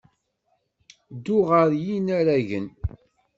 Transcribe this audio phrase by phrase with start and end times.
[1.15, 2.67] Ddu ɣer yinaragen.